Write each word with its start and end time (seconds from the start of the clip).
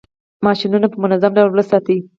ماشینونه 0.45 0.87
په 0.91 0.97
منظم 1.03 1.31
ډول 1.37 1.51
وساتئ. 1.55 1.97